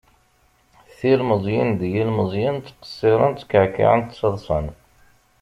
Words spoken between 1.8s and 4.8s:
yilmeẓyen, tqesiren, tkeɛkiɛen taḍṣan.